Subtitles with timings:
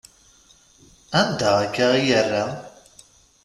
[1.19, 2.43] Anda akka i yerra?